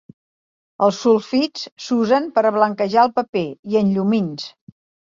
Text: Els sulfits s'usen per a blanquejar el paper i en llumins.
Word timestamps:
Els 0.87 1.01
sulfits 1.03 1.67
s'usen 1.89 2.27
per 2.39 2.47
a 2.47 2.55
blanquejar 2.59 3.07
el 3.07 3.17
paper 3.21 3.47
i 3.75 3.83
en 3.85 3.97
llumins. 3.97 4.53